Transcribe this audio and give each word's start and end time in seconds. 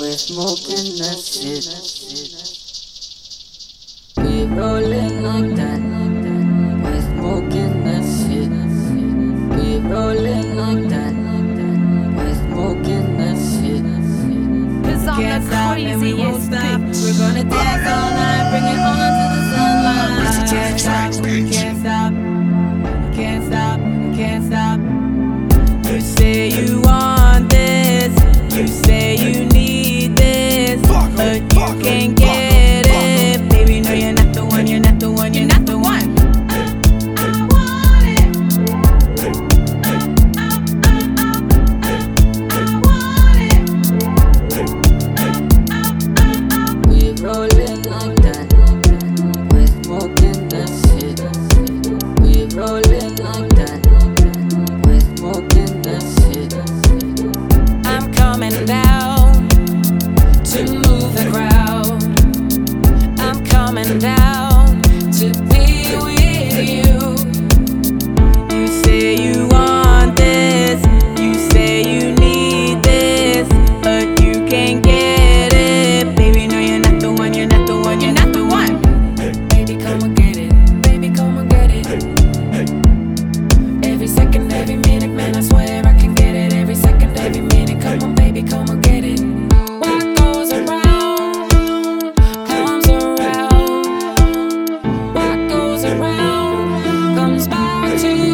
We're 0.00 0.16
smoking 0.16 0.96
that 0.96 1.20
shit. 1.20 1.68
We 4.16 4.44
rolling 4.44 5.22
like 5.22 5.54
that. 5.56 5.80
We're 6.82 7.02
smoking 7.02 7.84
that 7.84 8.04
shit. 8.16 8.48
We 9.58 9.76
rolling 9.92 10.56
like 10.56 10.88
that. 10.88 11.14
We're 12.16 12.34
smoking 12.34 13.08
that 13.18 13.36
shit. 13.36 13.84
Cause 14.84 15.06
I'm 15.06 15.20
Can't 15.20 15.44
the 15.44 15.50
stop 15.50 15.76
and 15.76 16.00
we 16.00 16.14
won't 16.14 16.42
craziest 16.42 16.80
bitch. 16.80 17.04
We're 17.04 17.18
gonna 17.18 17.44
dance 17.44 17.86
all 17.86 18.10
night, 18.20 18.44
bring 18.52 18.64
it 18.72 18.80
on 18.88 18.96
to 18.96 19.26
the 19.34 19.40
sunlight. 19.52 20.48
Can't 20.48 20.78
stop, 20.80 21.12
we 21.22 21.50
can't 21.50 21.78
stop, 21.78 22.12
we 22.14 23.08
can't 23.14 23.44
stop, 23.44 23.78
we 23.80 24.16
can't 24.16 24.44
stop. 24.46 24.80
You 25.92 26.00
say 26.00 26.48
you 26.48 26.73
but 31.72 32.23
man, 85.24 85.36
I 85.36 85.40
swear 85.40 85.86
I 85.86 85.94
can 85.98 86.14
get 86.14 86.34
it. 86.34 86.52
Every 86.52 86.74
second, 86.74 87.16
every 87.18 87.42
minute, 87.42 87.80
come 87.82 88.02
on, 88.02 88.14
baby, 88.14 88.42
come 88.42 88.68
and 88.68 88.82
get 88.82 89.04
it. 89.04 89.20
What 89.80 90.16
goes 90.16 90.52
around 90.52 92.14
comes 92.46 92.88
around. 92.88 93.86
What 95.14 95.48
goes 95.48 95.84
around 95.84 97.16
comes 97.16 97.48
back 97.48 98.00
to 98.00 98.08
you. 98.08 98.33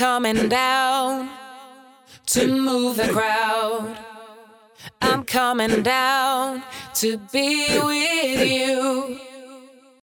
Coming 0.00 0.48
down 0.48 1.28
to 2.24 2.46
move 2.46 2.96
the 2.96 3.06
crowd. 3.08 3.98
I'm 5.02 5.24
coming 5.24 5.82
down 5.82 6.62
to 6.94 7.18
be 7.30 7.66
with 7.84 8.50
you. 8.50 9.20